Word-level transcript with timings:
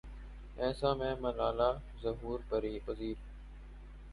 اَیسا 0.57 0.93
میں 0.93 1.13
ملالہ 1.19 1.69
ظہور 2.03 2.39
پزیر 2.49 2.77